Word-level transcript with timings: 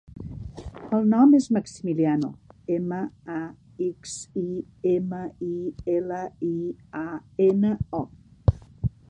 El 0.99 1.03
nom 1.09 1.33
és 1.39 1.49
Maximiliano: 1.57 2.31
ema, 2.77 3.01
a, 3.41 3.43
ics, 3.89 4.15
i, 4.45 4.65
ema, 4.95 5.21
i, 5.53 5.55
ela, 5.99 6.25
i, 6.51 6.57
a, 7.05 7.07
ena, 7.51 7.77
o. 8.03 8.61